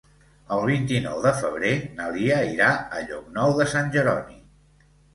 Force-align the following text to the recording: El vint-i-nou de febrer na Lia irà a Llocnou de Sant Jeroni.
El 0.55 0.63
vint-i-nou 0.69 1.19
de 1.25 1.33
febrer 1.43 1.75
na 2.01 2.09
Lia 2.17 2.41
irà 2.57 2.73
a 2.99 3.05
Llocnou 3.07 3.57
de 3.63 3.71
Sant 3.77 3.97
Jeroni. 3.99 4.43